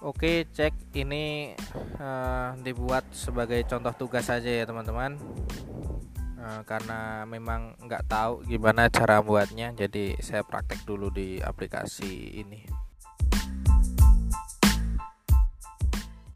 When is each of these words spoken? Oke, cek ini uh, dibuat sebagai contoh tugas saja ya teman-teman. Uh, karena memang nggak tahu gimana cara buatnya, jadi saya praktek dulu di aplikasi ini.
Oke, 0.00 0.48
cek 0.48 0.96
ini 0.96 1.52
uh, 2.00 2.56
dibuat 2.64 3.04
sebagai 3.12 3.60
contoh 3.68 3.92
tugas 3.92 4.32
saja 4.32 4.48
ya 4.48 4.64
teman-teman. 4.64 5.20
Uh, 6.40 6.64
karena 6.64 7.28
memang 7.28 7.76
nggak 7.84 8.08
tahu 8.08 8.40
gimana 8.48 8.88
cara 8.88 9.20
buatnya, 9.20 9.76
jadi 9.76 10.16
saya 10.24 10.40
praktek 10.40 10.88
dulu 10.88 11.12
di 11.12 11.36
aplikasi 11.44 12.40
ini. 12.40 12.89